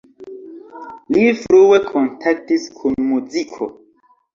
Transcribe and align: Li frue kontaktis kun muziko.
Li 1.17 1.27
frue 1.43 1.83
kontaktis 1.93 2.69
kun 2.83 3.01
muziko. 3.15 3.75